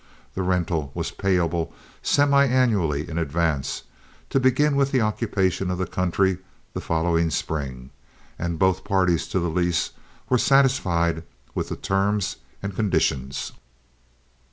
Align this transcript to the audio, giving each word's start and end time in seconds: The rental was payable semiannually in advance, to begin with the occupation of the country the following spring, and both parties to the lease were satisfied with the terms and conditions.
The 0.33 0.41
rental 0.41 0.89
was 0.95 1.11
payable 1.11 1.71
semiannually 2.01 3.07
in 3.07 3.19
advance, 3.19 3.83
to 4.31 4.39
begin 4.39 4.75
with 4.75 4.91
the 4.91 5.01
occupation 5.01 5.69
of 5.69 5.77
the 5.77 5.85
country 5.85 6.39
the 6.73 6.81
following 6.81 7.29
spring, 7.29 7.91
and 8.39 8.57
both 8.57 8.83
parties 8.83 9.27
to 9.27 9.37
the 9.39 9.47
lease 9.51 9.91
were 10.27 10.39
satisfied 10.39 11.21
with 11.53 11.69
the 11.69 11.75
terms 11.75 12.37
and 12.63 12.75
conditions. 12.75 13.51